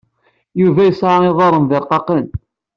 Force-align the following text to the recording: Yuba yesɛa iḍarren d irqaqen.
Yuba 0.61 0.81
yesɛa 0.87 1.17
iḍarren 1.29 1.65
d 1.69 1.71
irqaqen. 1.77 2.25